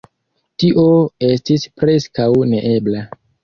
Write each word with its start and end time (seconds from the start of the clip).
Tio 0.63 0.85
estis 1.29 1.67
preskaŭ 1.85 2.29
neebla! 2.51 3.09